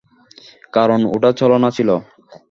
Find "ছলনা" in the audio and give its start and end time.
1.39-1.69